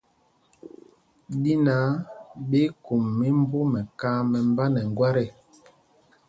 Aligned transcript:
Ɗí 1.41 1.53
náǎ 1.65 1.83
ɓí 2.49 2.61
í 2.67 2.73
kum 2.85 3.03
mimbú 3.17 3.59
mɛkam 3.73 4.17
mɛmbá 4.31 4.63
nɛ 4.73 4.81
ŋgwát 4.89 5.15
ê. 5.23 5.25